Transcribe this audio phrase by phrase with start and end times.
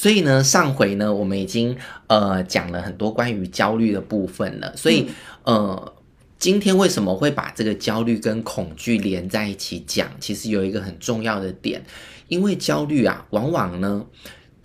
[0.00, 4.74] 所以呢，上回呢，我们已经呃讲了很多关于焦虑的部分了。
[4.74, 5.10] 所以、
[5.44, 5.94] 嗯、呃，
[6.38, 10.08] 今天为什么会把这个焦虑跟恐惧连在一起讲？
[10.18, 11.84] 其实有一个很重要的点，
[12.28, 14.06] 因为焦虑啊，往往呢，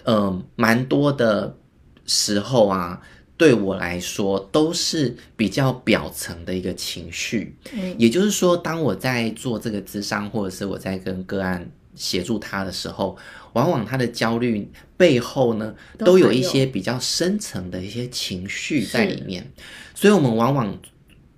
[0.05, 1.57] 嗯、呃，蛮多的
[2.05, 3.01] 时候啊。
[3.37, 7.53] 对我来说，都是比较表层的一个情绪。
[7.73, 13.17] 嗯，也就是说，当我在做这个咨商，或者是我在跟个案协助他的时候，
[13.53, 19.51] 往往他的焦虑背后呢，都有一些比较深层的一些情绪在里面。
[19.93, 20.77] 所以，我们往往。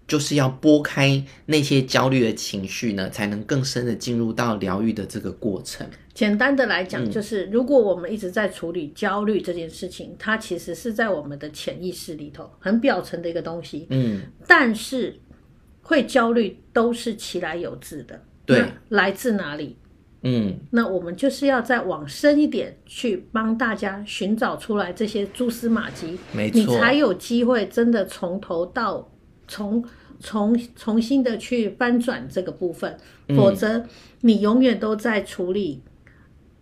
[0.07, 5.85] 就是要拨开那些焦虑的情绪呢，才能更深的进入到疗愈的这个过程。
[6.13, 13.85] 简单的来讲，就是如果我们一直在处理焦虑这件事情，嗯，它其实是在我们的潜意识里头很表层的一个东西。
[13.89, 15.13] 嗯，但是
[15.81, 18.23] 会焦虑都是其来有自的。
[18.45, 19.75] 对，来自哪里？
[20.21, 29.09] 嗯，那我们就是要再往深一点去帮大家寻找出来这些蛛丝马迹，没错，你才有机会真的从头到。
[29.49, 29.81] 从
[30.19, 32.97] 从重新的去翻转这个部分，
[33.29, 33.81] 嗯，否则
[34.19, 35.81] 你永远都在处理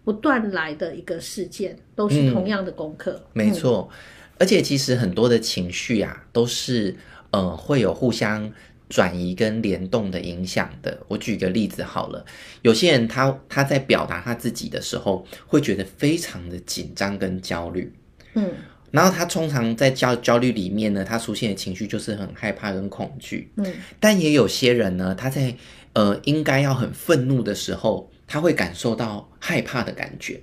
[0.03, 3.13] 不断来的一个事件，都是同样的功课。
[3.13, 3.89] 嗯，没错，
[4.37, 6.95] 而且其实很多的情绪啊，都是
[7.31, 8.47] 呃会有互相
[8.89, 10.97] 转移跟联动的影响的。
[11.07, 12.25] 我举个例子好了，
[12.61, 17.91] 有些人他他在表达他自己的时候，会觉得非常的紧张跟焦虑。
[18.33, 18.51] 嗯。
[18.91, 23.51] 然后他通常在焦焦虑里面呢，他出现的情绪就是很害怕跟恐惧。
[23.57, 23.65] 嗯，
[23.99, 25.53] 但也有些人呢，他在
[25.91, 30.41] 呃应该要很愤怒的时候，他会感受到害怕的感觉。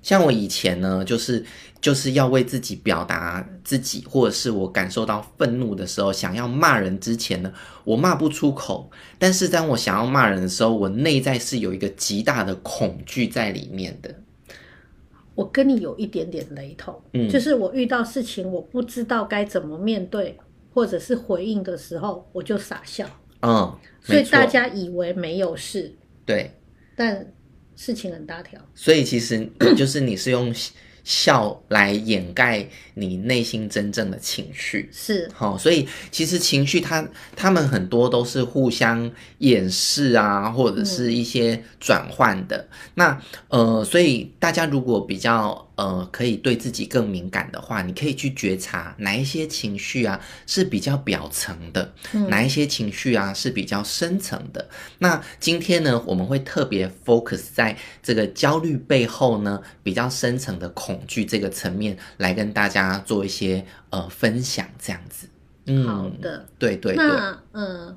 [0.00, 1.44] 像我以前呢，就是
[1.84, 7.52] 就是要为自己表达自己，或者是我感受到愤怒的时候，想要骂人之前呢，
[7.84, 8.90] 我骂不出口。
[9.18, 14.14] 但是当我想要骂人的时候，我内在是有一个极大的恐惧在里面的。
[15.34, 20.38] 我跟你有一点点雷同，嗯，就是我遇到事情，我不知道该怎么面对
[20.72, 23.06] 或者是回应的时候，我就傻笑，
[23.42, 23.70] 嗯，
[24.00, 25.94] 所以大家以为没有事，
[26.24, 26.50] 对，
[26.96, 27.30] 但
[27.76, 30.50] 事情很大条，所以其实 就是你是用。
[31.04, 37.06] 笑来掩盖你内心真正的情绪，是好，所以其实情绪它
[37.36, 42.56] 他们很多都是互相掩饰啊，或者是一些转换的。
[42.56, 45.63] 嗯、那呃，所以大家如果比较。
[45.76, 54.68] 呃，可以对自己更敏感的话，你可以去觉察哪一些情绪啊是比较表层的，嗯，哪一些情绪啊是比较深层的。
[54.98, 65.28] 那今天呢，我们会特别 focus 在这个焦虑背后呢比较深层的恐惧这个层面，来跟大家做一些呃分享，这样子。
[65.66, 67.04] 嗯，好的，对对对。
[67.04, 67.96] 那呃，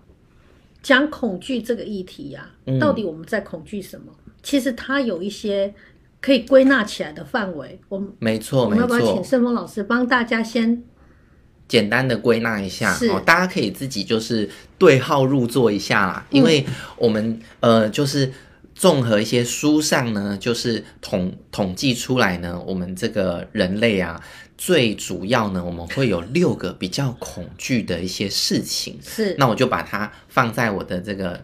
[0.82, 4.12] 讲恐惧这个议题呀，啊，到底我们在恐惧什么？
[4.26, 5.76] 嗯，其实它有一些。
[6.20, 10.84] 可以归纳起来的范围，我们没错，我们要不要请盛峰老师帮大家先
[11.68, 12.98] 简单的归纳一下？
[13.12, 16.66] 哦，大家可以自己就是对号入座一下啦，因为
[16.98, 18.34] 我们呃就是
[18.74, 24.22] 综合一些书上呢，就是统统计出来呢，我们这个人类啊，
[24.58, 28.98] 最主要呢，我们会有六个比较恐惧的一些事情。
[29.02, 31.42] 是，那我就把它放在我的这个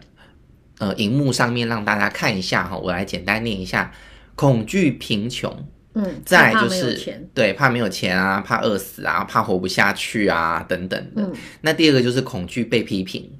[0.78, 2.76] 呃荧幕上面，让大家看一下哈。
[2.76, 3.92] 我来简单念一下。
[4.34, 5.52] 恐惧贫穷，
[5.94, 6.98] 嗯，再就是
[7.32, 11.22] 对，怕没有钱啊，怕饿死啊，怕活不下去啊，等等的。
[11.22, 13.30] 嗯，那第二个就是恐惧被批评，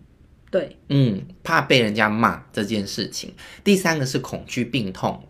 [0.50, 3.34] 对，嗯，怕被人家骂这件事情。
[3.64, 5.20] 第三个是恐惧病痛，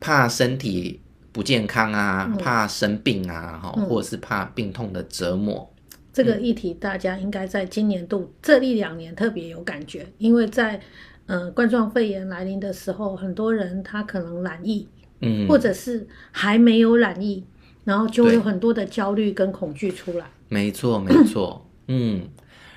[0.00, 1.00] 怕身体
[1.30, 5.72] 不健康啊，嗯、怕生病啊，哈、嗯，或者是怕病痛的折磨。
[6.12, 10.78] 这个议题大家应该在今年度这一两年特别有感觉，因为在
[11.26, 14.88] 嗯、呃、冠状肺炎来临的时候，很多人他可能染疫。
[15.22, 17.42] 嗯，或者是还没有染疫，
[17.84, 20.26] 然后就会有很多的焦虑跟恐惧出来。
[20.48, 21.66] 没错，没错。
[21.88, 22.28] 嗯，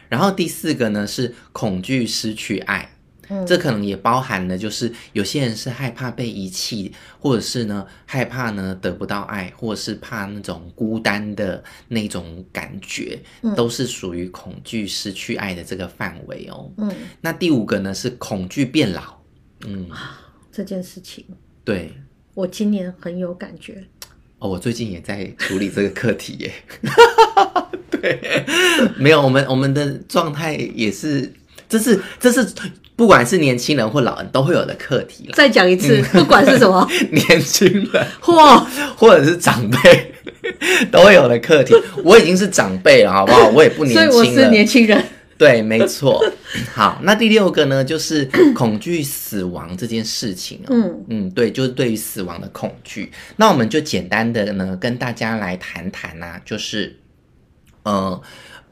[0.08, 2.90] 然后第四个呢是恐惧失去爱，
[3.30, 16.72] 嗯，这可能也包含了，就是有些人是害怕被遗弃，或者是呢害怕呢得不到爱，或者是怕那种孤单的那种感觉，嗯，都是属于恐惧失去爱的这个范围哦。
[16.78, 16.92] 嗯，
[17.22, 19.18] 那第五个呢是恐惧变老。
[19.66, 19.90] 嗯，
[20.52, 21.26] 这件事情
[21.64, 21.92] 对。
[22.36, 23.82] 我今年很有感觉
[24.40, 26.52] 哦，我最近也在处理这个课题耶。
[27.90, 28.46] 对，
[28.98, 31.32] 没有，我们我们的状态也是，
[31.70, 32.46] 这是这是
[32.98, 35.30] 不管是年轻人或老人都会有的课题。
[35.34, 38.68] 再讲一次，不管是什么 年轻人或
[38.98, 40.14] 或者是长辈
[40.92, 41.74] 都会有的课题。
[42.04, 43.48] 我已经是长辈了，好不好？
[43.48, 44.12] 我也不年轻了。
[44.12, 45.02] 所以我是年轻人。
[45.38, 46.24] 对，没错。
[46.74, 50.68] 好，那第六个呢，就是 恐惧死亡这件事情哦。
[50.70, 53.12] 嗯嗯，对，就是对于死亡的恐惧。
[53.36, 56.98] 那我们就简单的呢，跟大家来谈谈啊，就是，
[57.84, 58.22] 呃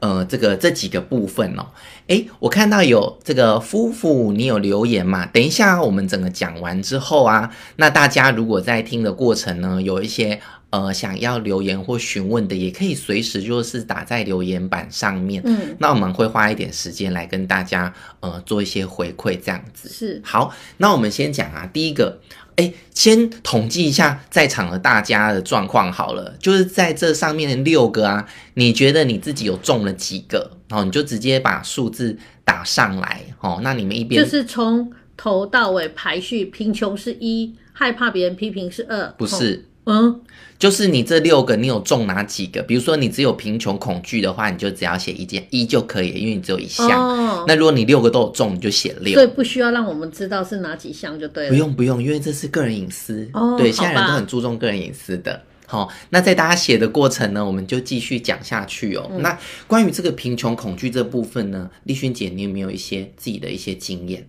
[0.00, 1.66] 呃，这个这几个部分哦。
[2.06, 5.26] 诶，我看到有这个夫妇，你有留言嘛？
[5.26, 10.40] 等一下我们整个讲完之后啊，那大家如果在听的过程呢，有一些。
[10.74, 15.40] 呃，想要留言或询问的，也可以随时就是打在留言板上面。
[15.44, 20.52] 嗯，那我们会花一点时间来跟大家呃做一些回馈，这样子是好。
[20.78, 22.18] 那我们先讲啊，第一个，
[22.56, 30.50] 哎，先统计一下在场的大家的状况好了，就是在这上面的六个啊，你觉得你自己有中了几个？
[30.66, 33.60] 然后你就直接把数字打上来哦。
[33.62, 39.66] 那你们一边就是从头到尾排序，贫穷是一，害怕别人批评是二，不是。
[39.86, 40.20] 嗯，
[40.58, 42.62] 就是你这六个，你有中哪几个？
[42.62, 46.88] 比如说你只有贫穷恐惧的话，你就只要写一件一就可以，因为你只有一项。
[46.88, 47.44] 哦。
[47.46, 49.12] 那如果你六个都有中，你就写六。
[49.12, 51.50] 所以不需要让我们知道是哪几项就对了。
[51.50, 53.28] 不用不用，因为这是个人隐私。
[53.34, 53.56] 哦。
[53.58, 55.42] 对，现在人都很注重个人隐私的。
[55.66, 59.06] 好，那在大家写的过程呢，我们就继续讲下去哦。
[59.10, 59.20] 嗯。
[59.20, 64.26] 那关于这个贫穷恐惧这部分呢，丽勋姐，你有没有一些自己的一些经验？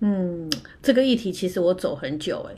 [0.00, 0.50] 嗯，
[0.82, 2.56] 这个议题其实我走很久哎。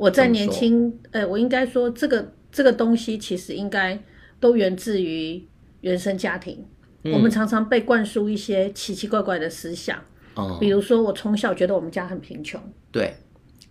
[0.00, 3.98] 我在年轻，呃，我应该说，这个这个东西其实应该
[4.40, 5.46] 都源自于
[5.80, 6.64] 原生家庭。
[7.04, 9.98] 嗯、我们常常被灌输一些奇奇怪怪的思想，
[10.34, 12.60] 哦、比如说我从小觉得我们家很贫穷，
[12.92, 13.16] 对，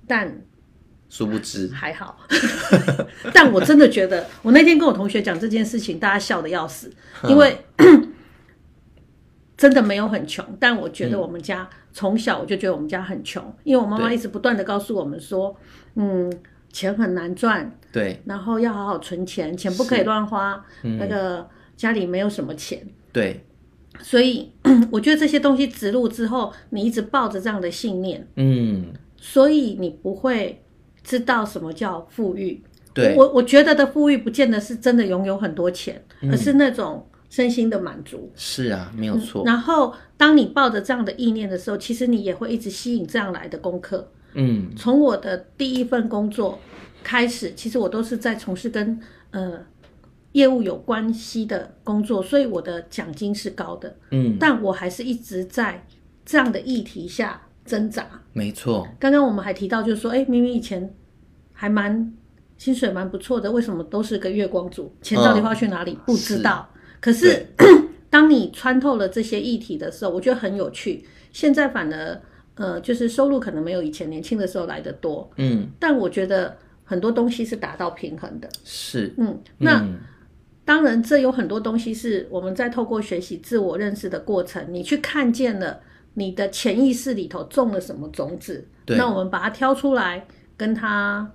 [0.05, 0.41] 但
[1.07, 2.17] 殊不知还好。
[3.33, 6.91] 但我真的觉得，我那天跟我同学讲这件事情，大家笑的要死，
[7.29, 7.57] 因为
[9.55, 15.55] 真的没有很穷，但我觉得我们家从小我就觉得我们家很穷，因为我妈妈一直不断的告诉我们说。
[15.95, 16.31] 嗯，
[16.71, 21.45] 钱很难赚，对，然后要好好存钱，钱不可以乱花，嗯、那个
[21.75, 23.43] 家里没有什么钱，对，
[23.99, 24.49] 所以
[24.89, 30.63] 我觉得这些东西植入之后，你一直抱着这样的信念，嗯，所以你不会
[31.03, 32.63] 知道什么叫富裕，
[32.93, 39.43] 对，我我觉得的富裕不见得是真的拥有很多钱，嗯、而是那种身心的满足，是啊，没有错。
[39.45, 44.11] 然后当你抱着这样的意念的时候，其实你也会一直吸引这样来的功课。
[44.35, 46.59] 嗯，从我的第一份工作
[47.03, 48.99] 开始，其实我都是在从事跟
[49.31, 49.65] 呃
[50.33, 53.95] 业务有关系的工作，所以我的奖金是高的。
[54.11, 55.83] 嗯，但我还是一直在
[56.23, 58.05] 这样的议题下挣扎。
[58.31, 60.93] 没错，刚刚我们还提到，就是说，哎，明明以前
[61.51, 62.13] 还蛮
[62.59, 64.95] 薪水蛮不错的，为什么都是个月光族？
[65.01, 65.93] 钱到底花去哪里？
[65.93, 66.69] 哦，不知道。
[66.75, 67.47] 是，可是
[68.11, 71.03] 当你穿透了这些议题的时候，我觉得很有趣。
[71.31, 72.21] 现在反而。
[72.55, 79.97] 呃，就是收入可能没有以前年轻的时候来的多，嗯，但我觉得很多东西是达到平衡的，是，嗯，那、嗯、
[80.63, 85.79] 当然这有很多东西是我们在透过学习自我认识的过程，你去看见了
[86.13, 90.27] 你的潜意识里头种了什么种子，对，那我们把它挑出来，
[90.57, 91.31] 跟它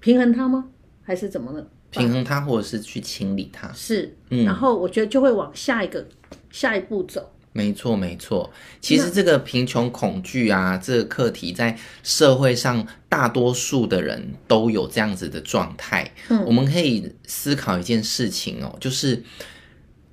[0.00, 0.70] 平衡它吗？
[1.02, 1.64] 还是怎么呢？
[1.90, 3.70] 平衡它，或者是去清理它？
[3.72, 6.06] 是，嗯，然后我觉得就会往下一个
[6.50, 7.32] 下一步走。
[7.52, 8.48] 没错，没错。
[8.80, 16.08] 其实这个贫穷恐惧啊，这个课题在社会上大多数的人都有这样子的状态。
[16.28, 19.20] 嗯，我们可以思考一件事情哦，就是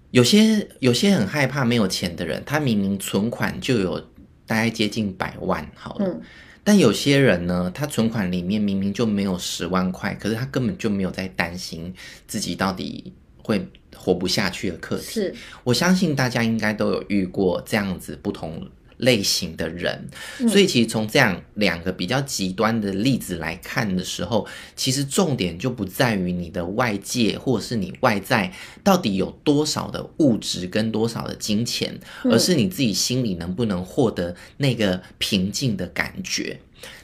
[0.09, 3.99] 有些有些很害怕没有钱的人，他明明存款就有
[4.47, 6.21] 大概接近百万，好了，嗯，
[6.67, 11.93] 但有些人呢，他存款里面明明就没有十万块，可是他根本就没有在担心
[12.27, 13.65] 自己到底会。
[13.99, 18.65] 活不下去的课题，是我相信大家应该都有遇过这样子不同
[18.97, 20.07] 类型的人，
[20.39, 28.51] 嗯、所以其实从这样两个比较极端的例子来看的时候，其实重点就不在于你的外界或者是你外在
[28.83, 36.59] 到底有多少的物质跟多少的金钱，嗯、而是你自己心里能不能获得那个平静的感觉。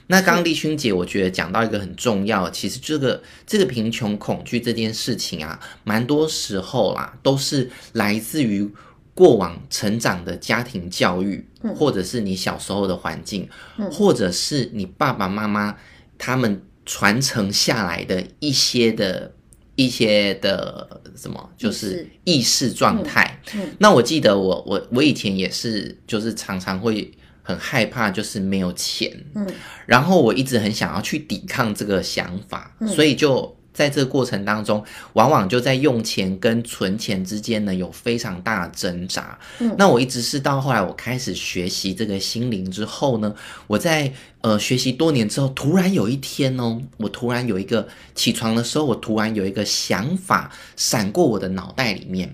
[0.07, 8.69] 那刚刚丽勋姐，我觉得讲到一个很重要，其实这个这个贫穷恐惧这件事情啊，蛮多时候啦，都是来自于
[9.13, 13.48] 过往成长的家庭教育，或者是你小时候的环境，
[13.91, 15.77] 或者是你爸爸妈妈
[16.17, 19.34] 他们传承下来的一些的
[19.75, 22.72] 一些的什么，就是意识。
[22.72, 23.39] 状态。
[23.79, 27.12] 那我记得我我我以前也是，就是常常会。
[27.46, 29.46] 很害怕，就是没有钱，嗯，
[29.86, 39.37] 然后我一直很想要去抵抗这个想法，嗯，所以就在这个过程当中，往往就在用钱跟存钱之间呢，有非常大的挣扎。
[39.59, 43.33] 嗯，那我一直是到后来我开始学习这个心灵之后呢，
[43.67, 52.31] 我在呃学习多年之后，突然有一天哦，我突然有一个起床的时候，我突然有一个想法闪过我的脑袋里面，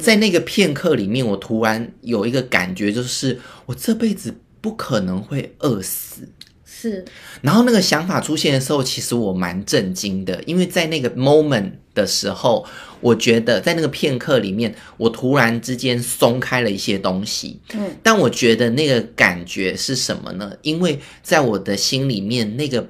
[0.00, 6.28] 在那个片刻里面，我突然有一个感觉，就是我这辈子不可能会饿死。
[6.72, 7.04] 是，
[7.42, 12.64] 然后那个想法出现的时候，其实我蛮震惊的，因为在那个 moment 的时候，
[13.00, 17.60] 我觉得在那个片刻里面，我突然之间松开了一些东西。
[17.74, 20.52] 嗯，但我觉得那个感觉是什么呢？
[20.62, 22.88] 因为在我的心里面，那个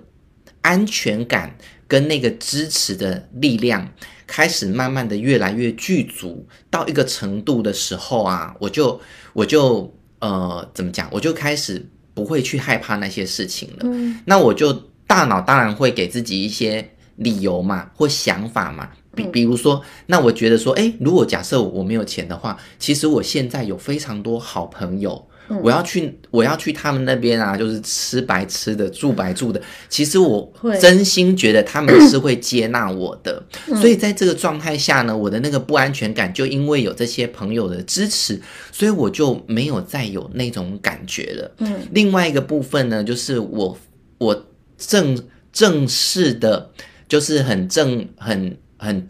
[0.60, 1.56] 安全感
[1.88, 3.92] 跟那个支持的力量
[4.26, 9.00] 开始慢慢的越来越具足，到一个程度的时候啊，我就
[9.32, 11.88] 我就呃怎么讲，我就开始。
[12.14, 13.78] 不会去害怕那些事情了。
[13.82, 14.72] 嗯，那我就
[15.06, 18.90] 大脑当然会给自己一些理由嘛，或想法嘛。
[19.14, 25.26] 比比如说，那我觉得说，哎，如果假设我没有钱的话，其实我现在有非常多好朋友。
[25.62, 29.60] 我要去，我要去他们那边啊，就是吃白吃的，住白住的。
[29.88, 33.42] 其实我真心觉得他们是会接纳我的，
[33.80, 38.40] 所以在这个状态下呢，我的那个不安全感就因为有这些朋友的支持，
[38.70, 41.50] 所以我就没有再有那种感觉了。
[41.58, 43.76] 嗯，另外一个部分呢，就是我
[44.18, 44.46] 我
[44.78, 45.20] 正
[45.52, 46.70] 正式的，
[47.08, 49.06] 就是很正很很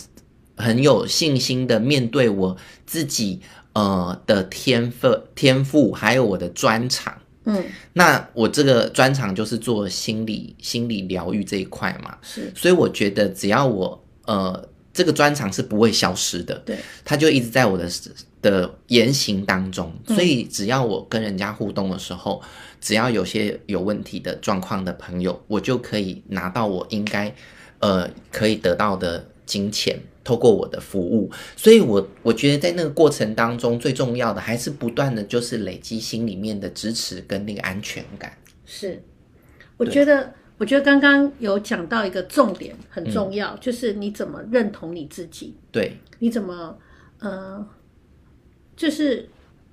[0.56, 2.56] 很有信心的面对我
[2.86, 3.40] 自己。
[3.72, 17.88] 呃的天分天赋，还有我的专长，嗯，那我这个专长就是做心理心理疗愈这一块嘛，是，所以我觉得只要我呃这个专长是不会消失的，对，它就一直在我的
[18.42, 22.48] 的言行当中，所以只要我跟人家互动的时候，嗯、
[22.80, 27.32] 只要有些有问题的状况的朋友，我就可以拿到我应该
[27.78, 30.00] 呃可以得到的金钱。
[30.22, 38.32] 透过我的服务，所以我我觉得在那个过程当中，最重要的还是不断的就是累积心里面的支持跟那个安全感。
[38.66, 39.02] 是，
[39.76, 45.56] 我觉得我觉得刚刚有讲到一个重点很重要，嗯，就是你怎么认同你自己。
[45.72, 46.78] 对，你怎么
[47.18, 47.66] 呃，
[48.76, 49.28] 就是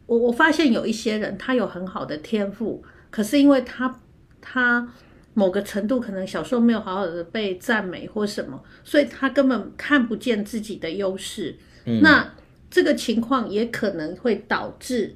[0.05, 3.99] 我我发现有一些人他有很好的天赋，可是因为他
[4.41, 4.93] 他。
[5.37, 11.55] 某个程度可能小时候没有好好的被赞美或什么，所以他根本看不见自己的优势。
[11.85, 12.33] 嗯，那
[12.71, 15.15] 这个情况也可能会导致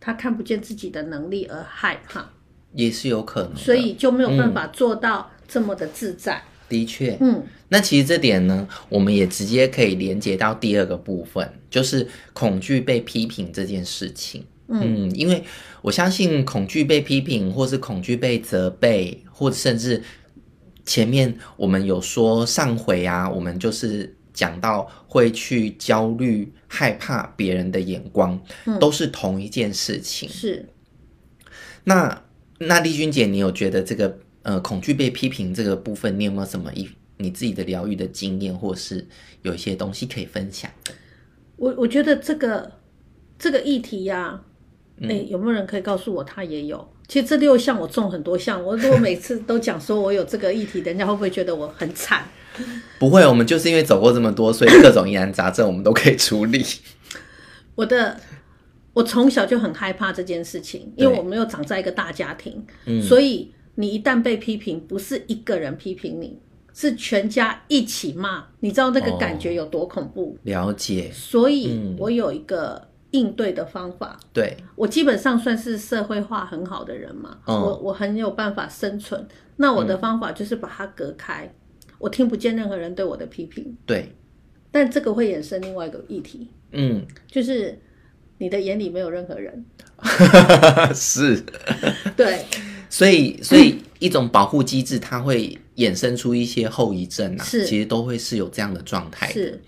[0.00, 2.30] 他看不见自己的能力而害怕，
[2.72, 6.36] 也是有可能，所以就没有办法做到这么的自在。
[6.36, 14.46] 嗯，的确，嗯，那其实这点呢，我们也直接可以连接到第二个部分，就是恐惧被批评这件事情。
[14.68, 15.44] 嗯，因为
[15.82, 20.02] 我相信恐惧被批评，或是恐惧被责备，或甚至
[20.84, 30.28] 前面我们有说上回啊，我们就是讲到会去焦虑、害怕别人的眼光，嗯，都是同一件事情。
[30.28, 30.68] 是。
[31.84, 32.24] 那
[32.58, 39.06] 那丽君姐，你有觉得这个呃恐惧被批评这个部分，你有没有什么一你自己的疗愈的经验，或是
[39.42, 40.68] 有一些东西可以分享？
[41.56, 42.72] 我我觉得这个
[43.38, 44.42] 这个议题呀，啊。
[45.02, 46.88] 哎、欸，有没有人可以告诉我他也有？
[47.06, 52.24] 其实这六项我中很多项，我如果每次都讲说我有这个议题，人家会不会觉得我很惨？
[52.98, 56.64] 不会，我们就是因为走过这么多，所以各种疑难杂症我们都可以处理。
[57.76, 58.18] 我的，
[58.94, 62.64] 我从小就很害怕这件事情，因为我没有长在一个大家庭，
[63.02, 66.38] 所以你一旦被批评，不是一个人批评你，
[66.74, 70.36] 是全家一起骂，你知道那个感觉有多恐怖？
[70.36, 71.10] 哦、了解。
[71.12, 72.88] 所以我有一个。
[73.16, 79.26] 应对的方法，对，我基本上算是社会化很好的人嘛，嗯、我我很有办法生存。
[79.56, 83.74] 那我的方法就是把它隔开，嗯、我听不见任何人对我的批评。
[83.86, 84.12] 对，
[84.70, 87.80] 但这个会衍生另外一个议题，嗯，就是
[88.36, 89.64] 你的眼里没有任何人，
[90.94, 91.42] 是，
[92.14, 92.44] 对，
[92.90, 99.58] 所以所以一种保护机制，它会衍生出一些后遗症啊，是，其实都会是有这样的状态，是。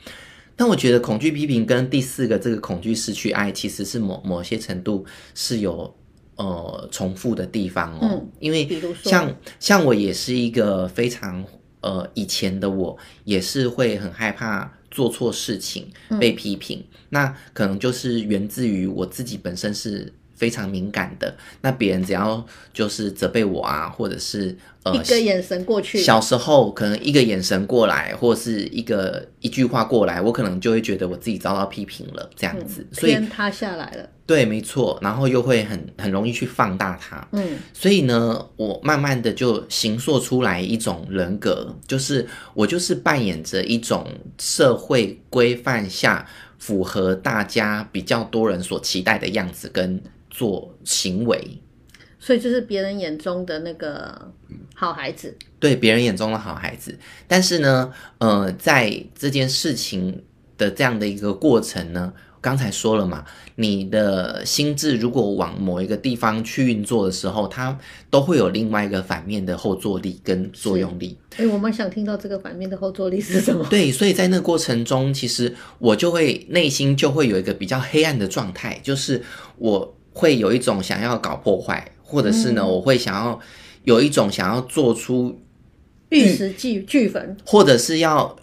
[0.58, 5.96] 但我觉得恐惧批评跟第四个这个恐惧失去爱，其实是某某些程度是有
[6.34, 8.00] 呃重复的地方哦。
[8.02, 8.68] 嗯，因为
[9.04, 11.44] 像像我也是一个非常
[11.80, 15.88] 呃以前的我也是会很害怕做错事情
[16.18, 20.12] 被批评，嗯，那可能就是源自于我自己本身是。
[20.38, 22.42] 非常敏感的，那别人只要
[22.73, 34.09] 就是责备我啊，或者是呃一个眼神过去，小时候可能一个眼神过来，或者是一个一句话过来，我可能就会觉得我自己遭到批评了，这样子，嗯、所以天塌下来了。
[34.25, 37.26] 对，没错，然后又会很很容易去放大它。
[37.33, 44.07] 嗯，所以呢，我慢慢的就形塑出来一种人格，就是我就是扮演着一种
[44.38, 46.28] 社会规范下
[46.59, 49.99] 符合大家比较多人所期待的样子跟
[50.38, 51.61] 做行为。
[52.21, 54.33] 所以就是别人眼中的那个
[54.75, 56.97] 好孩子，对，别人眼中的好孩子。
[57.26, 60.23] 但是呢，呃，在这件事情
[60.57, 62.12] 的这样的一个过程呢。
[62.40, 63.25] 刚才说了嘛，
[63.57, 67.76] 你的心智如果往某一个地方去运作的时候，它
[68.11, 71.18] 都会有另外一个反面的后坐力跟作用力。
[71.37, 73.66] 哎，我们想听到这个反面的后坐力是什么？
[73.68, 79.21] 对，所以在那个过程中，其实我就会内心就会有一个比较黑暗的状态，就是
[79.57, 83.38] 我会有一种想要搞破坏，或者是呢，嗯、我会想要
[83.84, 85.38] 有一种想要做出
[86.08, 88.37] 玉石俱俱焚，或者是要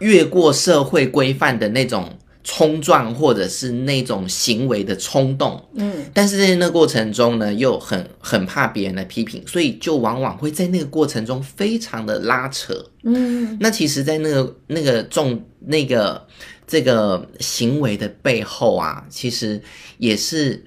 [0.00, 2.18] 越过社会规范的那种。
[2.44, 12.74] 冲撞或者是那种行为的冲动，嗯，但是在那个过程中呢，又很很怕别人的批评，所以就往往会在那个过程中非常的拉扯，
[13.04, 16.26] 嗯，那其实，在那个那个重那个
[16.66, 19.62] 这个行为的背后啊，其实
[19.98, 20.64] 也是，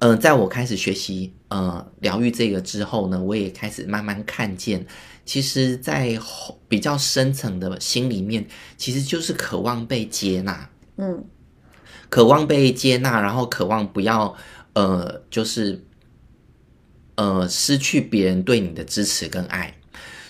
[0.00, 4.86] 呃，在我开始学习呃疗愈这个之后呢，我也开始慢慢看见。
[5.26, 6.18] 其实，在
[6.68, 11.24] 比较深层的心里面，其实就是渴望被接纳，嗯，
[12.08, 14.34] 渴望被接纳，然后渴望不要，
[14.72, 15.84] 呃，就是，
[17.14, 19.76] 呃，失去别人对你的支持跟爱。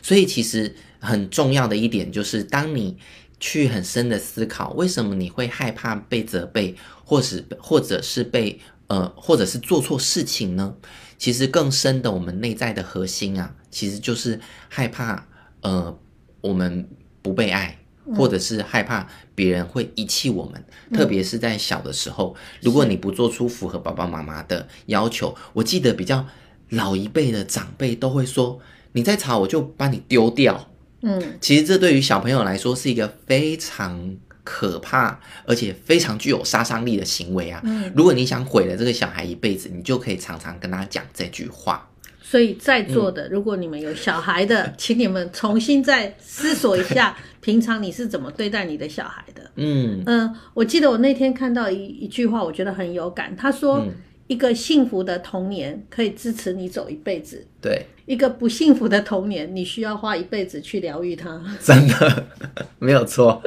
[0.03, 2.99] 所以，其实很重要的一点就是，当你
[3.39, 6.75] 去很深的思考，为什么你会害怕被责备，
[7.05, 8.61] 或是或者是被，
[8.91, 10.75] 呃，或者是做错事情呢？
[11.17, 15.29] 其实更深的，我们内在的核心啊，其实就是害怕，
[15.61, 15.97] 呃，
[16.41, 16.89] 我们
[17.23, 17.79] 不被爱，
[18.17, 19.07] 或者是害怕
[19.37, 20.65] 别人会遗弃我们。
[20.89, 26.27] 嗯、特别是在小的时候，如果你不做出符合爸爸妈妈的要求，我记得比较
[26.71, 28.59] 老一辈的长辈都会说
[28.91, 30.69] ：“你再吵，我就把你丢掉。”
[31.03, 34.17] 嗯，其实这对于小朋友来说是一个非常。
[34.53, 35.17] 可怕，
[35.47, 37.61] 而且非常具有杀伤力的行为啊！
[37.63, 41.89] 嗯，如果你想毁了这个小孩一辈子，你就可以常常跟他讲这句话。
[42.21, 49.49] 所以在座的，嗯，如果你们有小孩的，请你们重新再思索一下，平常你是怎么对待你的小孩的？
[49.55, 53.37] 嗯嗯，我记得我那天看到一一句话，我觉得很有感。
[53.37, 53.79] 他说。
[53.79, 53.95] 嗯
[54.31, 61.43] 一个幸福的童年可以支持你走一辈子，对；一个不幸福的童年，你需要花一辈子去疗愈它。
[61.61, 62.27] 真的
[62.79, 63.43] 没有错，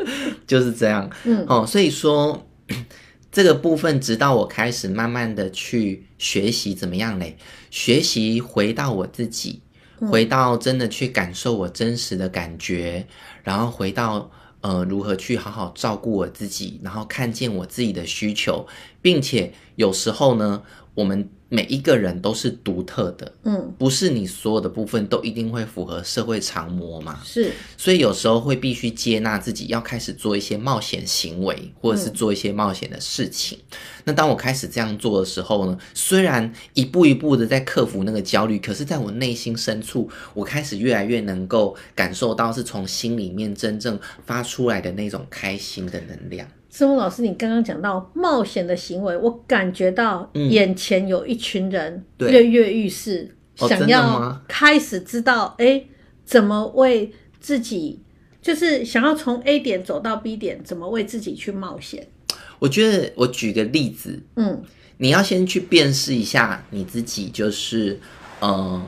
[0.46, 1.10] 就是这样。
[1.24, 2.46] 嗯，哦，所以说
[3.32, 7.38] 这个部分，直到我开始慢慢的去学习怎么样嘞？
[7.72, 9.62] 学习回到我自己，
[10.12, 13.08] 回到真的去感受我真实的感觉，
[13.42, 14.30] 然后回到。
[14.64, 18.66] 呃，如何去好好照顾我自己，然后看见我自己的需求，
[19.02, 21.30] 并且有时候呢，我们。
[21.50, 27.22] 每一个人都是独特的，嗯，不是你所有的部分都一定会符合社会常模嘛？
[27.24, 33.60] 是，所以有时候会必须接纳自己，要开始做一些冒险行为，或者是做一些冒险的事情。
[33.70, 33.78] 嗯。
[34.06, 46.48] 那当我开始这样做的时候呢，虽然一步一步的在克服那个焦虑，可是在我内心深处，我开始越来越能够感受到是从心里面真正发出来的那种开心的能量。
[46.74, 55.82] 师母老师，你刚刚讲到冒险的行为，我感觉到眼前有一群人跃跃欲试，嗯、想要开始知道，哎、哦，
[56.26, 58.02] 怎么为自己，
[58.42, 62.08] 就是想要从 A 点走到 B 点，怎么为自己去冒险？
[62.58, 64.64] 我觉得，我举个例子，嗯，
[64.98, 68.00] 你要先去辨识一下你自己，就是，
[68.40, 68.82] 呃，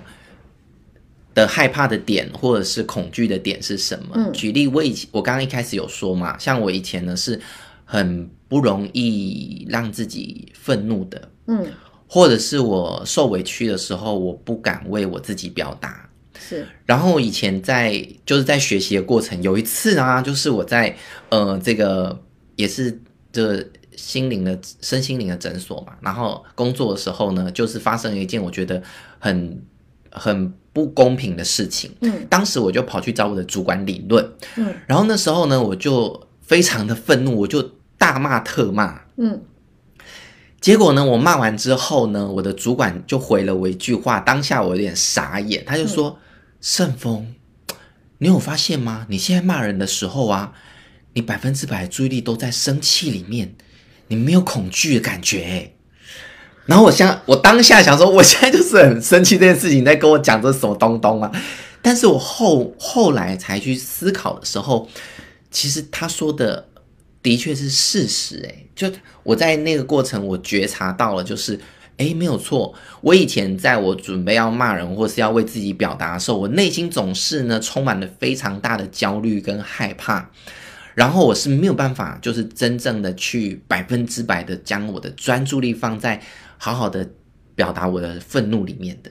[1.36, 4.16] 的害怕的点或者是恐惧的点是什么？
[4.16, 7.40] 嗯、举例，我以前我刚刚一开始有说嘛，像我以前呢是。
[7.86, 11.66] 很不容易让自己愤怒的，嗯，
[12.08, 16.68] 或者是我受委屈的时候，我不敢为我自己表达，是。
[16.86, 20.96] 然后以前在就是在学习的过程，有一次啊，就是我在
[21.30, 22.20] 呃这个
[22.56, 28.82] 也是这心灵的身心灵的诊所嘛，然后工作的时候呢，就是发生了一件我觉得
[29.20, 29.64] 很
[30.12, 36.25] 很不公平的事情，嗯，当时我就跑去找我的主管理论，嗯，然后那时候呢，我就。
[36.46, 39.02] 非常的愤怒，我就大骂特骂。
[39.18, 39.42] 嗯，
[40.62, 46.20] 结果呢，我骂完之后呢，我的主管就回了我一句话，当下我有点傻眼，他就说
[46.62, 47.34] ：“盛、嗯、峰，
[48.20, 49.08] 你有发现吗？
[49.10, 50.54] 你现在骂人的时候啊，
[51.14, 53.56] 你百分之百注意力都在生气里面，
[54.10, 55.72] 你没有恐惧的感觉。”
[56.68, 61.32] 然后我想，我当下想说，我现在就是很生气这件事情，在跟我讲这什么东东啊？
[61.82, 64.88] 但是我后后来才去思考的时候。
[65.56, 66.68] 其实他说的
[67.24, 68.48] 的确是事实、欸。
[68.50, 68.92] 哎，就
[69.24, 71.58] 我在那个过程，我觉察到了，就是
[71.96, 72.74] 哎，没有错。
[73.00, 80.30] 我以前在我准备要骂人或是要为自己表达的时候，我内心总是呢充满了非常大的焦虑跟害怕，
[80.94, 86.22] 然后我是没有办法，就是真正的去百分之百的将我的专注力放在
[86.58, 87.10] 好好的
[87.56, 89.10] 表达我的愤怒里面的。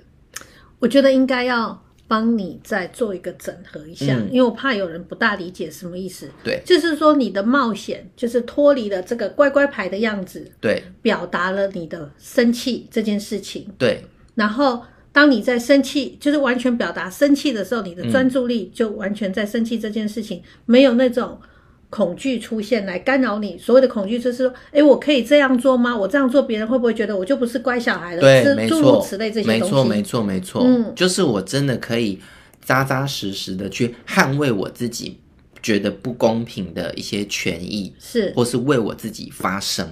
[0.81, 1.84] 我觉得应该要。
[2.07, 6.29] 帮你再做一个整合一下，嗯，因为我怕有人不大理解什么意思。
[6.43, 13.67] 对，就是说你的冒险就是脱离了这个乖乖牌的样子，对，表达了你的生气这件事情。
[13.79, 21.39] 对，然后当你在生气，就是完全表达生气的时候，你的专注力就完全在生气这件事情，嗯，没有那种。
[21.95, 25.97] 恐惧出现来干扰你，所谓的恐惧就是说，哎，我可以这样做吗？
[25.97, 28.21] 我这样做，别人会不会觉得我就不是乖小孩了？
[28.21, 29.61] 对，是没错，诸如此类这些东西。
[29.61, 30.63] 没错，没错，没错。
[30.65, 32.19] 嗯，就是我真的可以
[32.65, 35.17] 扎扎实实的去捍卫我自己
[35.63, 39.89] 觉得不公平的一些权益，是，或是为我自己发声。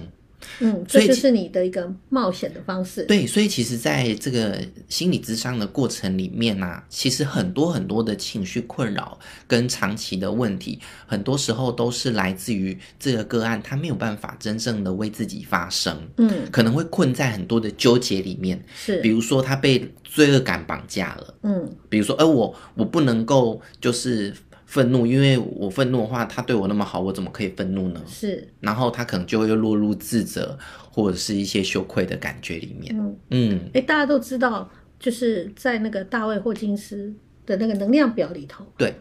[0.59, 3.03] 嗯，这就是你的一个冒险的方式。
[3.03, 15.97] 对，所以其实，在这个心理咨商的过程里面呢、啊，其实很多很多的情绪困扰跟长期的问题，很多时候都是来自于这个个案，他没有办法真正的为自己发声。
[16.17, 18.63] 嗯，可能会困在很多的纠结里面。
[18.75, 21.33] 是，比如说他被罪恶感绑架了。
[21.43, 24.33] 嗯，比如说，哎，我我不能够就是。
[24.73, 28.01] 愤怒，因为我愤怒的话，他对我那么好，我怎么可以愤怒呢？
[28.07, 30.57] 是，然后他可能就会落入自责
[30.89, 32.91] 或者是一些羞愧的感觉里面。
[32.97, 34.67] 嗯嗯，哎，大家都知道，
[34.99, 37.13] 就是在那个大卫霍金斯
[37.45, 38.95] 的那个能量表里头，对，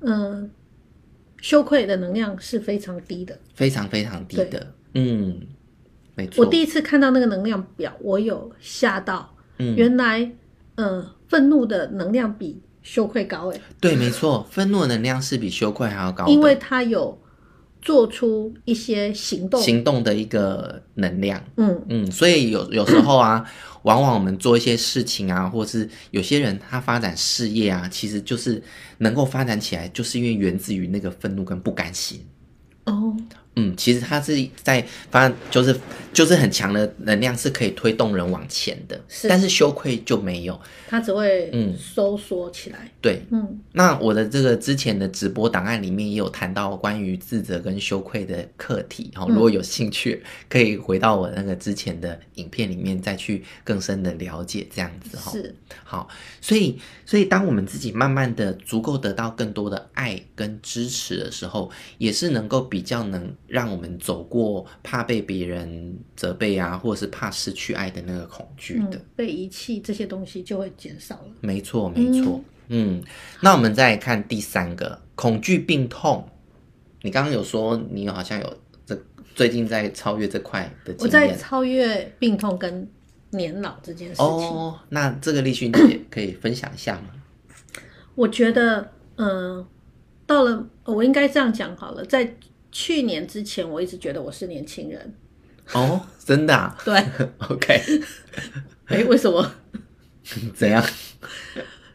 [0.00, 0.50] 嗯，
[1.42, 4.72] 羞愧的能量是非常低的，非常非常低的。
[4.94, 5.38] 嗯，
[6.14, 6.42] 没错。
[6.42, 10.32] 我第一次看到那个能量表，我有吓到，嗯，原来，
[10.76, 12.62] 嗯，愤怒的能量比。
[12.82, 17.18] 羞愧高哎，对，没错，愤怒的能量是比羞愧还要高，因为他有
[17.82, 21.82] 做出一些行动，行动的一个能量，嗯。
[21.88, 23.44] 嗯，所以有有时候啊，
[23.84, 28.62] 往往我们做一些事情啊，或是有些人他发展事业啊，其实就是
[28.98, 32.26] 能够发展起来，就是因为源自于那个愤怒跟不甘心。
[32.84, 33.16] 哦。
[33.60, 35.78] 嗯，其实它是在发，就是
[36.12, 39.00] 就是很强的能量，是可以推动人往前的。
[39.08, 42.78] 是，但是羞愧就没有，它只会嗯收缩起来。
[42.84, 43.60] 嗯、对，嗯。
[43.72, 49.10] 那我的这个之前的直播档案里面也有谈到关于自责跟羞愧的课题。
[49.14, 55.16] 哈，如果有兴趣，可以回到我那个之前的影片里面再去更深的了解这样子。
[55.16, 55.54] 哈，是。
[55.84, 56.08] 好，
[56.40, 63.30] 所以所以当我们自己慢慢的足够得到更多的爱跟支持的时候，也是能够比较能。
[63.50, 71.32] 让我们走过怕被别人责备啊，或者是怕失去爱的那个恐惧的，嗯、被遗弃这些东西就会减少了。
[71.40, 72.40] 没错，没错。
[72.68, 73.02] 嗯，嗯，
[73.42, 76.24] 那我们再看第三个恐惧病痛。
[77.02, 78.96] 你刚刚有说你好像有这
[79.34, 82.88] 最近在超越这块的经验，我在超越病痛跟
[83.30, 84.24] 年老这件事情。
[84.24, 87.10] 哦，那这个立勋姐可以分享一下吗？
[88.14, 89.66] 我觉得，嗯、呃，
[90.24, 92.32] 到了我应该这样讲好了，在。
[92.72, 95.14] 去年之前，我一直觉得我是年轻人。
[95.72, 96.76] 哦，真的啊？
[96.84, 96.94] 对，
[97.48, 97.82] OK。
[98.86, 99.52] 哎、欸，为什么？
[100.54, 100.84] 怎样？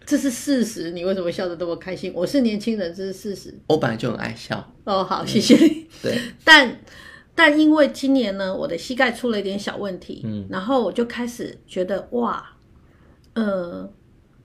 [0.06, 0.92] 这是事实。
[0.92, 2.12] 你为什么笑得这么开心？
[2.16, 3.54] 我是年轻人，这是事实。
[3.68, 4.74] 我本来就很爱笑。
[4.84, 5.88] 哦，好，谢谢你。
[6.02, 6.80] 对，但
[7.34, 12.52] 但因为今年呢，我的膝盖出了一点小问题，嗯，然后我就开始觉得哇，
[13.34, 13.92] 呃，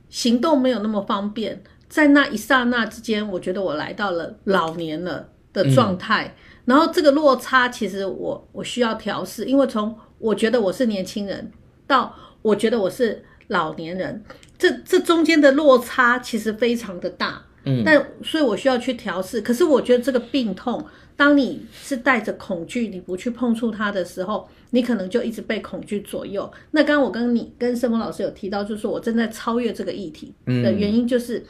[0.09, 1.63] 行动没有那么方便。
[1.89, 5.29] 在那一刹那之间，我觉得我来到了老年了。
[5.53, 6.37] 的状态，嗯，
[6.67, 11.51] 然后这个落差其实我我需要调试，因为从我觉得我是年轻人
[11.87, 14.25] 到我觉得我是老年人，
[14.59, 19.41] 这这中间的落差其实非常的大，嗯，但所以我需要去调试。
[19.41, 20.85] 可是我觉得这个病痛，
[21.17, 26.51] 当你是带着恐惧，你不去碰触它的时候，你可能就一直被恐惧左右。
[26.71, 31.45] 那刚刚我跟你跟圣峰老师有提到，就是我正在超越这个议题的原因，就是，嗯，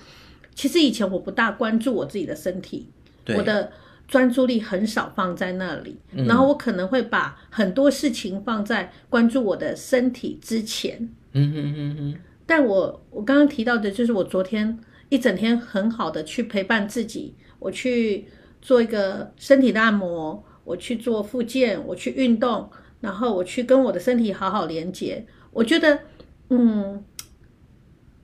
[0.54, 2.88] 其实以前我不大关注我自己的身体，
[3.36, 3.70] 我的。
[4.10, 11.08] 专注力很少放在那里，嗯，然后我可能会把很多事情放在关注我的身体之前。
[11.30, 12.20] 嗯哼哼哼。
[12.44, 14.76] 但我我刚刚提到的就是我昨天
[15.10, 18.26] 一整天很好的去陪伴自己，我去
[18.60, 22.68] 做一个身体的按摩，我去做复健，我去运动，
[23.00, 25.24] 然后我去跟我的身体好好连接。
[25.52, 26.00] 我觉得，
[26.48, 27.04] 嗯，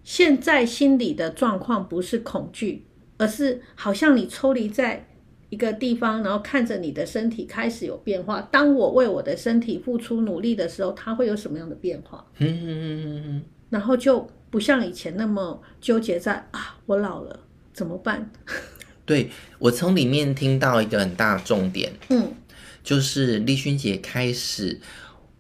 [0.03, 2.85] 现在心里的状况不是恐惧，
[3.19, 5.07] 而是好像你抽离在。
[5.57, 8.43] 一个地方，然后看着你的身体开始有变化。
[8.53, 12.23] 当我为我的身体付出努力的时候，它会有什么样的变化？
[12.37, 13.43] 嗯嗯嗯嗯。
[13.71, 17.41] 然后就不像以前那么纠结在啊，我老了
[17.73, 18.31] 怎么办？
[19.07, 21.91] 对，我从里面听到一个很大的重点。
[22.11, 22.31] 嗯，
[22.85, 24.79] 就是丽君姐开始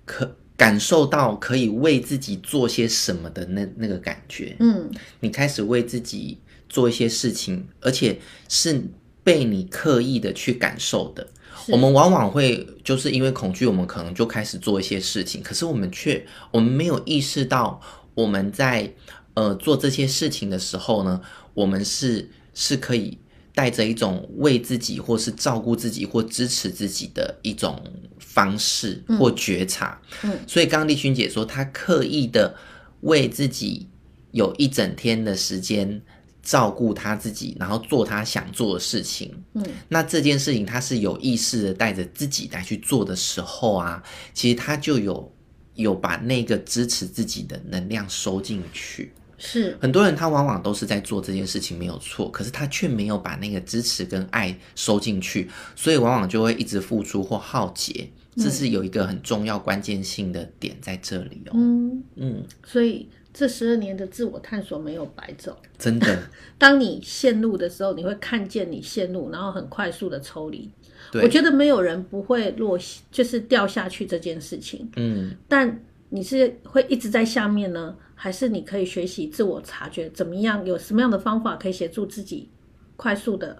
[0.06, 4.56] 可感受到可以为自己做些什么的那那个感觉。
[4.60, 6.38] 嗯，你开始为自己
[6.70, 8.82] 做一些事情，而且是
[9.26, 11.26] 被你刻意的去感受的。
[11.66, 17.80] 我们往往会就是因为恐惧，我们可能就开始做一些事情，可是我们却我们没有意识到
[18.14, 18.94] 我们在
[19.34, 21.20] 呃做这些事情的时候呢，
[21.54, 23.18] 我们是是可以
[23.52, 27.82] 带着一种为自己或是照顾自己或支持自己的一种
[28.20, 30.00] 方式或觉察。
[30.22, 32.54] 嗯，嗯，所以刚刚丽君姐说，她刻意的
[33.00, 33.88] 为自己
[34.30, 36.00] 有一整天的时间。
[36.46, 39.34] 照顾他自己，然后做他想做的事情。
[39.54, 44.00] 嗯，那这件事情他是有意识的带着自己来去做的时候啊，
[44.32, 45.32] 其实他就有
[45.74, 49.12] 有把那个支持自己的能量收进去。
[49.38, 58.08] 是很多人他往往都是在做这件事情没有错，可是他却没有把那个支持跟爱收进去，所以往往就会一直付出或耗竭。
[58.36, 61.52] 这是有一个很重要关键性的点在这里哦。
[61.54, 63.08] 嗯嗯，所以。
[63.38, 66.18] 这十二年的自我探索没有白走，真的。
[66.56, 70.70] 当你陷入的时候，你会看见你陷入，然后很快速的抽离。
[71.12, 72.78] 我觉得没有人不会落，
[73.12, 74.90] 就是掉下去这件事情。
[74.96, 82.48] 嗯，但你是会一直在下面呢，还是你可以学习自我察觉，怎么样，有什么样的方法可以协助自己
[82.96, 83.58] 快速的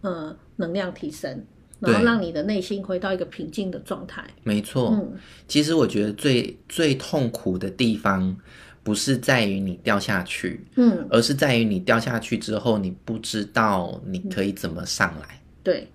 [0.00, 1.46] 呃能量提升，
[1.78, 4.24] 然后让你的内心回到一个平静的状态。
[4.42, 5.12] 没错，嗯，
[5.46, 8.36] 其实我觉得最最痛苦的地方。
[8.84, 15.40] 不是在于你掉下去，嗯，而是在于你掉下去之后，你不知道你可以怎么上来。
[15.62, 15.88] 对。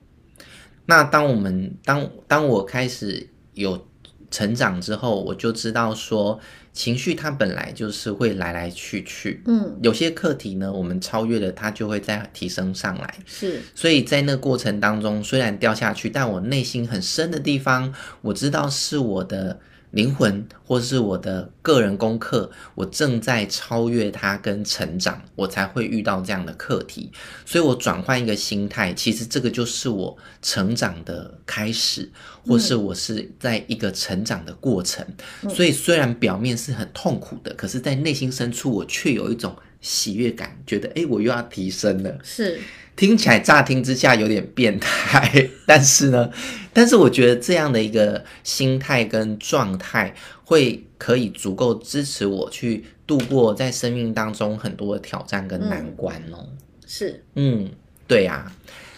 [0.86, 3.86] 那当我们当当我开始有
[4.32, 6.40] 成长之后，我就知道说，
[6.72, 13.16] 情绪它本来就是会来来去去，嗯，有些课题呢，我们超越了它，就会再提升上来。
[13.26, 13.62] 是。
[13.76, 19.60] 所以在那过程当中，虽然掉下去，但我内心很深的地方，我知道是我的。
[19.92, 27.12] 灵魂，或是我的个人功课，我正在超越它跟成长，我才会遇到这样的课题。
[27.46, 32.12] 所以我转换一个心态，其实这个就是我成长的开始，
[32.46, 35.06] 或是我是在一个成长的过程。
[35.44, 35.50] 嗯。
[35.50, 42.18] 所以虽然表面是很痛苦的，可是在内心深处，我却有一种喜悦感，觉得诶，我又要提升了。
[42.24, 42.60] 是。
[42.98, 46.30] 听起来乍听之下有点变态，但是呢，
[46.74, 56.40] 但是我觉得这样的一个心态跟状态，会可以足够支持我去度过在生命当中很多的挑战跟难关哦。
[56.42, 56.58] 嗯、
[56.88, 57.70] 是，嗯，
[58.08, 58.52] 对呀、啊。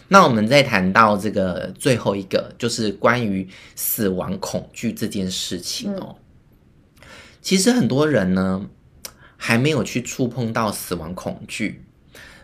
[0.07, 6.15] 那我们再谈到这个最后一个，就是关于死亡恐惧这件事情哦。
[6.15, 7.05] 嗯、
[7.41, 8.65] 其实很多人呢，
[9.35, 11.83] 还没有去触碰到死亡恐惧。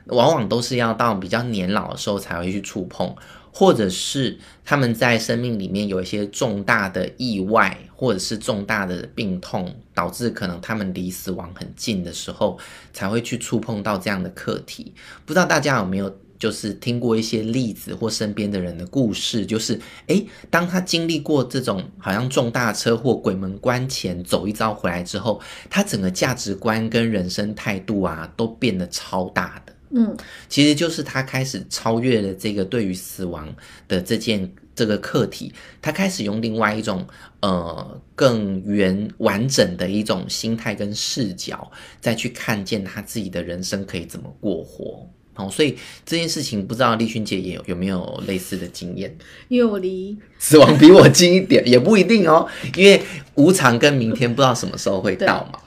[0.08, 3.16] 往往都是要到比较年老的时候才会去触碰，
[3.52, 12.60] 或者是他们在生命里面有一些重大的意外，或者是重大的病痛，导致可能他们离死亡很近的时候，
[12.94, 14.94] 才会去触碰到这样的课题。
[15.26, 29.74] 不知道大家有没有就是听过一些例子或身边的人的故事，就是诶，当他经历过这种好像重大车祸、鬼门关前走一遭回来之后，他整个价值观跟人生态度啊，都变得超大的。
[29.92, 30.16] 嗯，
[30.50, 33.54] 其实就是他开始超越了这个对于死亡
[33.88, 37.08] 的这件这个课题，他开始用另外一种
[37.42, 41.72] 呃更圆完整的一种心态跟视角，
[42.02, 45.08] 再去看见他自己的人生可以怎么过活。
[45.36, 49.14] 哦，所以这件事情不知道丽君姐也有有没有类似的经验？
[49.50, 53.02] 因为我离死亡比我近一点，也不一定哦，因为
[53.36, 55.60] 无常跟明天不知道什么时候会到嘛。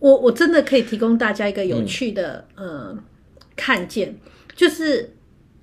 [0.00, 2.98] 我我真的可以提供大家一个有趣的、嗯、呃
[3.54, 4.16] 看见，
[4.56, 5.12] 就是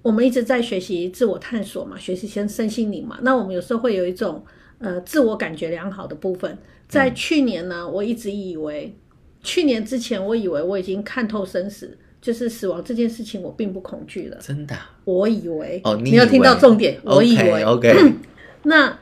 [0.03, 3.17] 我们一直在学习自我探索嘛，学习先身心灵嘛。
[3.23, 4.45] 那我们有时候会有一种
[4.77, 6.55] 呃自我感觉良好的部分。
[6.87, 8.95] 在去年呢，我一直以为，
[9.41, 14.37] 去年之前我以为我已经看透生死，就是死亡这件事情我并不恐惧了。
[14.39, 14.75] 真的？
[15.03, 16.99] 我以为哦，你要听到重点？
[17.03, 17.91] 我以为 OK.
[18.63, 18.99] 那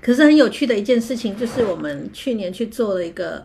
[0.00, 3.44] 可是很有趣的一件事情，就是我们去年去做了一个。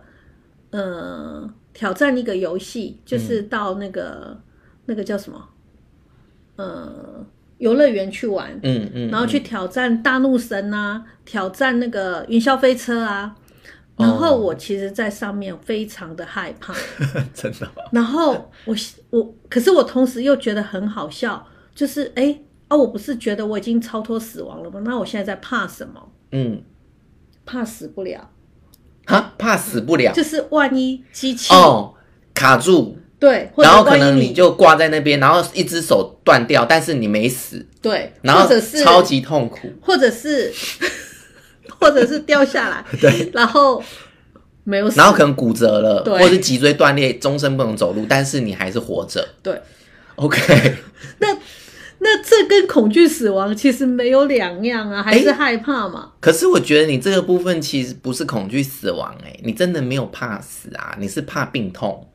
[0.72, 4.42] 呃，挑战一个游戏，就是到那个、嗯、
[4.86, 5.50] 那个叫什么，
[6.58, 7.26] 呃，
[7.58, 13.36] 游乐园去玩，嗯嗯，嗯然后去挑战大怒神啊，嗯、挑战那个云霄飞车啊，
[13.98, 16.74] 然后我其实，在上面非常的害怕，
[17.34, 17.70] 真的。
[17.92, 18.76] 然后我
[19.10, 24.82] 我，可是我同时又觉得很好笑，就是哎，啊，我不是觉得我已经超脱死亡了吗？
[24.86, 26.12] 那我现在在怕什么？
[26.32, 26.62] 嗯，
[27.46, 28.30] 怕死不了。
[29.10, 31.94] 啊，怕死不了，就是万一机器哦
[32.34, 40.54] 卡住，对，然后可能你就挂在那边，然后一只手断掉，但是你没死，对，然后是超级痛苦，或者是
[41.80, 43.84] 或者是掉下来， 对，然后
[44.64, 49.60] 没有死，然后可能骨折了，对，或者是脊椎断裂，终身不能走路，但是你还是活着，对
[50.16, 50.76] ，OK，
[51.20, 51.36] 那
[52.02, 56.12] 那这跟恐惧死亡其实没有两样啊，还是害怕嘛？
[56.20, 62.08] 可是我觉得你这个部分其实不是恐惧死亡，欸，哎，你真的没有怕死啊，你是怕病痛。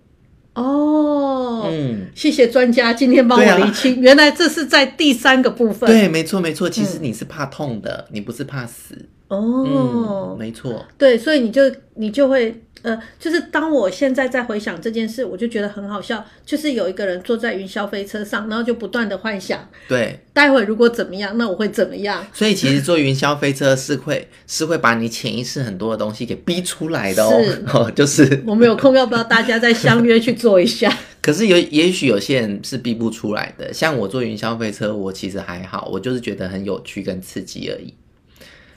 [0.55, 5.88] 哦，嗯，谢谢专家今天帮我厘清，啊，原来这是在第三个部分。
[5.88, 8.94] 对，没错没错，其实你是怕痛的，嗯，你不是怕死。
[9.29, 11.62] 哦，嗯，没错，对，所以你就
[11.94, 12.62] 你就会。
[12.85, 16.23] 呃，就是当我现在在回想这件事，我就觉得很好笑。
[16.44, 22.27] 就是有一个人坐在云霄飞车上，然后就不断的幻想，对，待会如果怎么样，那我会怎么样？
[22.35, 27.42] 所以其实坐云霄飞车是会是会把你潜意识很多的东西给逼出来的哦。
[27.42, 30.94] 是哦，就是我们有空要不要大家再相约去做一下？
[31.23, 37.94] 可是有也许有些人是逼不出来的，像我坐云霄飞车，我其实还好，我就是觉得很有趣跟刺激而已。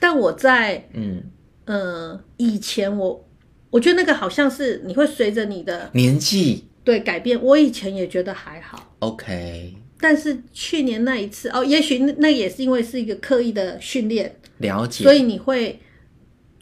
[0.00, 1.22] 但我在嗯
[1.66, 3.27] 呃以前我。
[3.70, 7.42] 我觉得那个好像是你会随着你的年纪对改变。
[7.42, 9.74] 我以前也觉得还好，OK。
[10.00, 15.80] 但是去年那一次哦，也许那也是因为是一个刻意的训练，了解，所以你会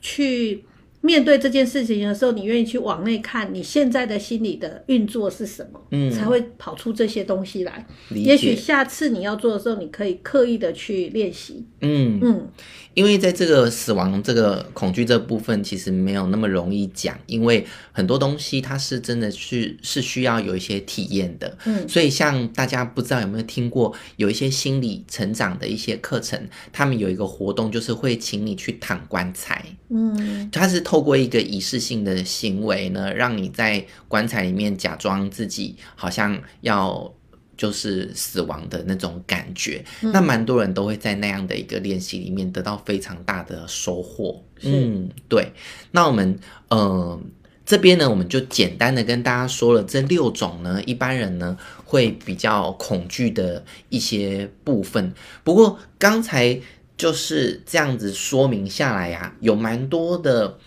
[0.00, 0.64] 去。
[1.02, 5.80] 面对这件事情的时候，你愿意去往内看，你现在的心理的运作是什么？
[5.92, 7.86] 嗯，才会跑出这些东西来。
[8.10, 11.64] 也许下次你要做的时候，你可以刻意的去练习。
[11.82, 12.48] 嗯嗯，
[12.96, 21.58] 因为在这个死亡这个恐惧这部分，其实没有那么容易讲，因为很多东西它是真的是是需要有一些体验的。
[21.66, 29.62] 嗯，所以像大家不知道有没有听过，有一些心理成长的一些课程，他们有一个活动，就是会请你去躺棺材。
[29.90, 37.12] 嗯，它是透过一个仪式性的行为呢，让你在棺材里面假装自己好像要
[37.56, 39.84] 就是死亡的那种感觉。
[40.02, 44.42] 嗯、那蛮多人都会在那样的一个练习里面得到非常大的收获。
[44.62, 45.52] 嗯，对。
[45.90, 46.38] 那我们
[46.68, 47.20] 呃
[47.64, 55.12] 这边呢，我们就简单的跟大家说了这六种呢，一般人呢会比较恐惧的一些部分。
[55.42, 56.60] 不过刚才
[56.96, 60.58] 就是这样子说明下来呀、啊，有蛮多的。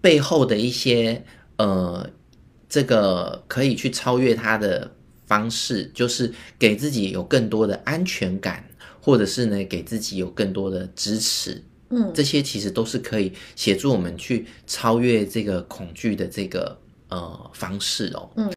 [0.00, 1.24] 背后的一些
[1.56, 2.08] 呃，
[2.68, 4.92] 这个可以去超越它的
[5.28, 8.64] 方式，就是给自己有更多的安全感，
[9.00, 11.62] 或者是呢，给自己有更多的支持。
[11.90, 16.76] 嗯，这些其实都是可以协助我们去超越这个恐惧的这个
[17.08, 18.28] 呃方式哦。
[18.36, 18.52] 嗯。